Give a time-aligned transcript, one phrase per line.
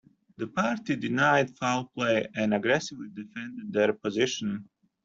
[0.37, 4.67] The party denied foul play and aggressively defended their position.